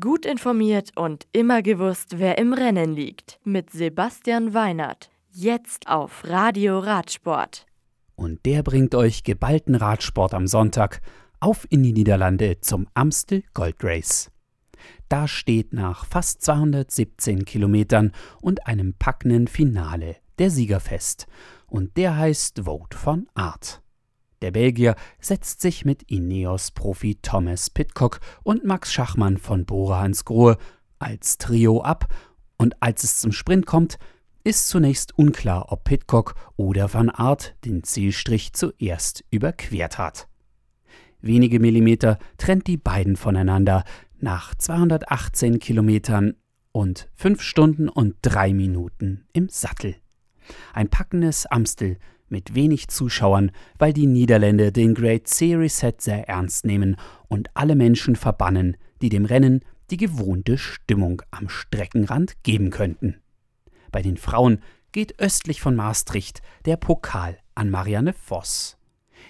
Gut 0.00 0.24
informiert 0.24 0.92
und 0.96 1.26
immer 1.32 1.60
gewusst, 1.60 2.18
wer 2.18 2.38
im 2.38 2.54
Rennen 2.54 2.94
liegt. 2.94 3.38
Mit 3.44 3.68
Sebastian 3.68 4.54
Weinert. 4.54 5.10
Jetzt 5.30 5.88
auf 5.88 6.22
Radio 6.24 6.78
Radsport. 6.78 7.66
Und 8.14 8.46
der 8.46 8.62
bringt 8.62 8.94
euch 8.94 9.24
geballten 9.24 9.74
Radsport 9.74 10.32
am 10.32 10.46
Sonntag 10.46 11.02
auf 11.38 11.66
in 11.68 11.82
die 11.82 11.92
Niederlande 11.92 12.60
zum 12.62 12.86
Amstel 12.94 13.42
Gold 13.52 13.76
Race. 13.82 14.30
Da 15.10 15.28
steht 15.28 15.74
nach 15.74 16.06
fast 16.06 16.40
217 16.40 17.44
Kilometern 17.44 18.12
und 18.40 18.66
einem 18.66 18.94
packenden 18.94 19.48
Finale 19.48 20.16
der 20.38 20.48
Sieger 20.48 20.80
fest. 20.80 21.26
Und 21.66 21.98
der 21.98 22.16
heißt 22.16 22.62
Vote 22.64 22.96
von 22.96 23.26
Art. 23.34 23.83
Der 24.44 24.50
Belgier 24.50 24.94
setzt 25.20 25.62
sich 25.62 25.86
mit 25.86 26.02
Ineos-Profi 26.02 27.14
Thomas 27.22 27.70
Pitcock 27.70 28.20
und 28.42 28.62
Max 28.62 28.92
Schachmann 28.92 29.38
von 29.38 29.64
Bora 29.64 30.02
Hansgrohe 30.02 30.58
als 30.98 31.38
Trio 31.38 31.80
ab 31.80 32.12
und 32.58 32.82
als 32.82 33.04
es 33.04 33.20
zum 33.20 33.32
Sprint 33.32 33.64
kommt, 33.64 33.98
ist 34.44 34.68
zunächst 34.68 35.16
unklar, 35.18 35.72
ob 35.72 35.84
Pitcock 35.84 36.34
oder 36.56 36.92
Van 36.92 37.08
Aert 37.08 37.56
den 37.64 37.84
Zielstrich 37.84 38.52
zuerst 38.52 39.24
überquert 39.30 39.96
hat. 39.96 40.28
Wenige 41.22 41.58
Millimeter 41.58 42.18
trennt 42.36 42.66
die 42.66 42.76
beiden 42.76 43.16
voneinander 43.16 43.82
nach 44.20 44.54
218 44.54 45.58
Kilometern 45.58 46.34
und 46.70 47.08
5 47.14 47.40
Stunden 47.40 47.88
und 47.88 48.16
3 48.20 48.52
Minuten 48.52 49.24
im 49.32 49.48
Sattel. 49.48 49.96
Ein 50.74 50.90
packendes 50.90 51.46
Amstel 51.46 51.96
mit 52.28 52.54
wenig 52.54 52.88
Zuschauern, 52.88 53.50
weil 53.78 53.92
die 53.92 54.06
Niederländer 54.06 54.70
den 54.70 54.94
Great 54.94 55.28
Series 55.28 55.78
Set 55.78 56.00
sehr 56.00 56.28
ernst 56.28 56.64
nehmen 56.64 56.96
und 57.28 57.48
alle 57.54 57.74
Menschen 57.74 58.16
verbannen, 58.16 58.76
die 59.02 59.08
dem 59.08 59.24
Rennen 59.24 59.60
die 59.90 59.96
gewohnte 59.96 60.58
Stimmung 60.58 61.22
am 61.30 61.48
Streckenrand 61.48 62.42
geben 62.42 62.70
könnten. 62.70 63.20
Bei 63.92 64.02
den 64.02 64.16
Frauen 64.16 64.60
geht 64.92 65.20
östlich 65.20 65.60
von 65.60 65.76
Maastricht 65.76 66.40
der 66.64 66.76
Pokal 66.76 67.38
an 67.54 67.70
Marianne 67.70 68.12
Voss. 68.12 68.76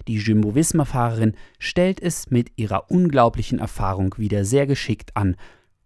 Die 0.09 0.17
Jumbo-Visma-Fahrerin 0.17 1.35
stellt 1.59 2.01
es 2.01 2.31
mit 2.31 2.53
ihrer 2.57 2.91
unglaublichen 2.91 3.59
Erfahrung 3.59 4.15
wieder 4.19 4.45
sehr 4.45 4.67
geschickt 4.67 5.17
an, 5.17 5.37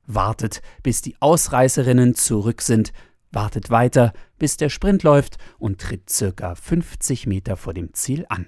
wartet, 0.06 0.62
bis 0.82 1.02
die 1.02 1.16
Ausreißerinnen 1.20 2.14
zurück 2.14 2.62
sind, 2.62 2.92
wartet 3.30 3.70
weiter, 3.70 4.12
bis 4.38 4.56
der 4.56 4.68
Sprint 4.68 5.02
läuft 5.02 5.38
und 5.58 5.80
tritt 5.80 6.10
circa 6.10 6.54
50 6.54 7.26
Meter 7.26 7.56
vor 7.56 7.74
dem 7.74 7.92
Ziel 7.94 8.26
an. 8.28 8.46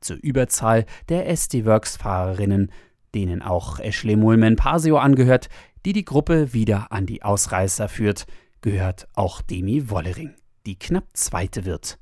Zur 0.00 0.16
Überzahl 0.16 0.86
der 1.08 1.28
SD-Works-Fahrerinnen, 1.28 2.72
denen 3.14 3.42
auch 3.42 3.78
Ashley 3.78 4.16
Mulman-Pasio 4.16 4.98
angehört, 4.98 5.48
die 5.84 5.92
die 5.92 6.04
Gruppe 6.04 6.52
wieder 6.52 6.90
an 6.90 7.06
die 7.06 7.22
Ausreißer 7.22 7.88
führt, 7.88 8.26
gehört 8.60 9.08
auch 9.14 9.42
Demi 9.42 9.90
Wollering, 9.90 10.34
die 10.66 10.78
knapp 10.78 11.04
Zweite 11.14 11.64
wird. 11.64 11.98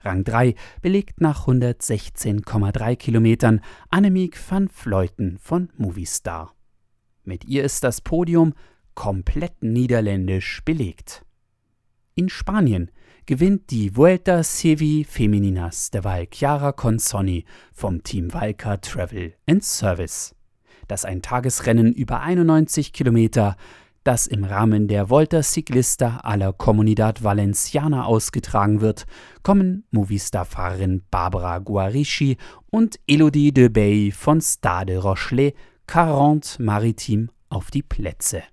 Rang 0.00 0.22
3 0.24 0.54
belegt 0.82 1.20
nach 1.20 1.46
116,3 1.46 2.96
Kilometern 2.96 3.60
Annemiek 3.90 4.38
van 4.50 4.68
Vleuten 4.68 5.38
von 5.38 5.70
Movistar. 5.76 6.54
Mit 7.24 7.46
ihr 7.46 7.64
ist 7.64 7.84
das 7.84 8.02
Podium 8.02 8.52
komplett 8.94 9.62
niederländisch 9.62 10.62
belegt. 10.64 11.23
In 12.16 12.28
Spanien 12.28 12.92
gewinnt 13.26 13.72
die 13.72 13.96
Vuelta 13.96 14.44
Sevi 14.44 15.02
Femininas 15.02 15.90
derweil 15.90 16.28
Chiara 16.30 16.70
Consonni 16.70 17.44
vom 17.72 18.04
Team 18.04 18.32
Valca 18.32 18.76
Travel 18.76 19.34
and 19.48 19.64
Service. 19.64 20.32
Das 20.86 21.04
ein 21.04 21.22
Tagesrennen 21.22 21.92
über 21.92 22.20
91 22.20 22.92
Kilometer, 22.92 23.56
das 24.04 24.28
im 24.28 24.44
Rahmen 24.44 24.86
der 24.86 25.10
Volta 25.10 25.42
Ciclista 25.42 26.20
a 26.22 26.36
la 26.36 26.52
Comunidad 26.52 27.24
Valenciana 27.24 28.04
ausgetragen 28.04 28.80
wird, 28.80 29.06
kommen 29.42 29.82
Movistar-Fahrerin 29.90 31.02
Barbara 31.10 31.58
Guarischi 31.58 32.36
und 32.70 33.00
Elodie 33.08 33.52
de 33.52 33.70
Bay 33.70 34.12
von 34.12 34.40
Stade 34.40 34.98
Rochelet 34.98 35.56
40 35.88 36.60
Maritim 36.60 37.30
auf 37.48 37.72
die 37.72 37.82
Plätze. 37.82 38.44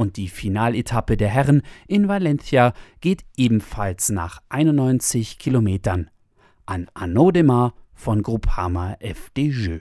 Und 0.00 0.16
die 0.16 0.28
Finaletappe 0.28 1.16
der 1.16 1.28
Herren 1.28 1.62
in 1.88 2.06
Valencia 2.06 2.72
geht 3.00 3.24
ebenfalls 3.36 4.10
nach 4.10 4.40
91 4.48 5.40
Kilometern 5.40 6.08
an 6.66 6.88
Arnaud 6.94 7.72
von 7.94 8.22
Groupama 8.22 8.96
FDJ. 9.00 9.78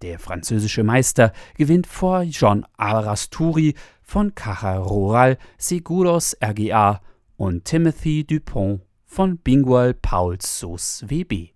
Der 0.00 0.18
französische 0.18 0.82
Meister 0.82 1.34
gewinnt 1.58 1.86
vor 1.86 2.24
Jean 2.24 2.64
Arasturi 2.78 3.74
von 4.02 4.34
Caja 4.34 4.78
Rural 4.78 5.36
Seguros 5.58 6.34
RGA 6.42 7.02
und 7.36 7.66
Timothy 7.66 8.24
Dupont 8.24 8.80
von 9.04 9.36
Bingual 9.36 9.92
Pauls 9.92 10.58
Sos 10.58 11.04
WB. 11.06 11.50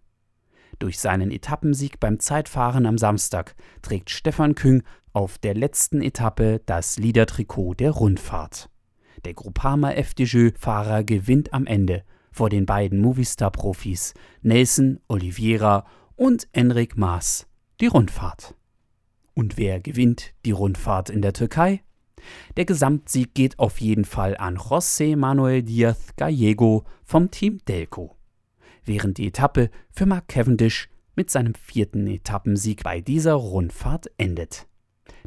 Durch 0.79 0.99
seinen 0.99 1.31
Etappensieg 1.31 1.99
beim 1.99 2.21
Zeitfahren 2.21 2.85
am 2.85 2.99
Samstag 2.99 3.57
trägt 3.81 4.11
Stefan 4.11 4.55
Küng 4.55 4.83
auf 5.13 5.39
der 5.39 5.55
letzten 5.55 6.03
Etappe 6.03 6.61
das 6.67 6.99
Liedertrikot 6.99 7.75
der 7.75 7.91
Rundfahrt. 7.91 8.69
Der 9.25 9.35
Groupama 9.35 9.93
FDJ-Fahrer 9.93 11.05
gewinnt 11.05 11.53
am 11.53 11.67
Ende 11.67 12.05
vor 12.31 12.51
den 12.51 12.67
beiden 12.67 13.01
Movistar-Profis 13.01 14.15
Nelson 14.43 15.01
Oliveira 15.09 15.87
und 16.17 16.49
Enric 16.53 16.97
Maas 16.97 17.47
die 17.81 17.87
Rundfahrt. 17.87 18.55
Und 19.35 19.57
wer 19.57 19.81
gewinnt 19.81 20.35
die 20.45 20.51
Rundfahrt 20.51 21.11
in 21.11 21.23
der 21.23 21.33
Türkei? 21.33 21.83
Der 22.57 22.65
Gesamtsieg 22.65 23.35
geht 23.35 23.59
auf 23.59 23.81
jeden 23.81 24.05
Fall 24.05 24.37
an 24.37 24.59
José 24.59 25.17
Manuel 25.17 25.63
Díaz 25.63 26.15
Gallego 26.17 26.85
vom 27.05 27.31
Team 27.31 27.61
Delco 27.69 28.19
während 28.89 29.19
die 29.19 29.29
Etappe 29.29 29.71
für 29.93 30.07
Mark 30.07 30.27
Cavendish 30.29 30.89
mit 31.15 31.31
seinem 31.31 31.55
vierten 31.55 32.07
Etappensieg 32.09 32.83
bei 32.83 33.01
dieser 33.01 33.35
Rundfahrt 33.35 34.11
endet. 34.17 34.67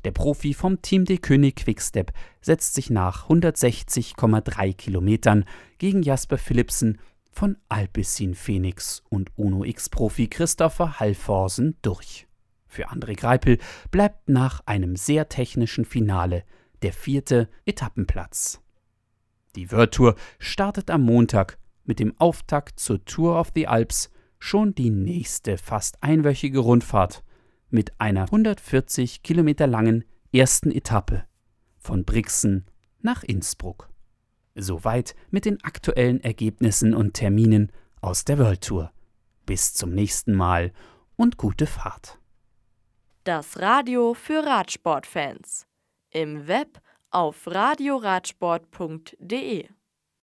Der 0.03 0.11
Profi 0.11 0.53
vom 0.53 0.81
Team 0.81 1.05
de 1.05 1.17
König 1.17 1.57
Quickstep 1.57 2.11
setzt 2.41 2.73
sich 2.73 2.89
nach 2.89 3.29
160,3 3.29 4.73
Kilometern 4.73 5.45
gegen 5.77 6.01
Jasper 6.01 6.37
Philipsen 6.37 6.99
von 7.31 7.57
Alpecin 7.69 8.33
Phoenix 8.35 9.03
und 9.09 9.31
Uno 9.35 9.63
X-Profi 9.63 10.27
Christopher 10.27 10.99
Halforsen 10.99 11.77
durch. 11.81 12.27
Für 12.67 12.89
André 12.89 13.15
Greipel 13.15 13.57
bleibt 13.91 14.29
nach 14.29 14.61
einem 14.65 14.95
sehr 14.95 15.29
technischen 15.29 15.85
Finale 15.85 16.43
der 16.81 16.93
vierte 16.93 17.49
Etappenplatz. 17.65 18.61
Die 19.55 19.71
World 19.71 19.93
Tour 19.93 20.15
startet 20.39 20.89
am 20.89 21.03
Montag 21.03 21.57
mit 21.83 21.99
dem 21.99 22.17
Auftakt 22.19 22.79
zur 22.79 23.03
Tour 23.05 23.39
of 23.39 23.51
the 23.53 23.67
Alps 23.67 24.09
schon 24.39 24.73
die 24.73 24.89
nächste 24.89 25.57
fast 25.57 26.01
einwöchige 26.01 26.59
Rundfahrt 26.59 27.23
mit 27.71 27.99
einer 27.99 28.23
140 28.23 29.23
Kilometer 29.23 29.67
langen 29.67 30.03
ersten 30.33 30.71
Etappe 30.71 31.25
von 31.77 32.05
Brixen 32.05 32.65
nach 32.99 33.23
Innsbruck. 33.23 33.89
Soweit 34.55 35.15
mit 35.29 35.45
den 35.45 35.63
aktuellen 35.63 36.19
Ergebnissen 36.21 36.93
und 36.93 37.13
Terminen 37.13 37.71
aus 38.01 38.25
der 38.25 38.37
World 38.37 38.61
Tour. 38.61 38.91
Bis 39.45 39.73
zum 39.73 39.91
nächsten 39.91 40.33
Mal 40.33 40.73
und 41.15 41.37
gute 41.37 41.67
Fahrt. 41.67 42.19
Das 43.23 43.57
Radio 43.59 44.13
für 44.13 44.45
Radsportfans. 44.45 45.65
Im 46.09 46.47
Web 46.47 46.81
auf 47.11 47.47
radioradsport.de 47.47 49.69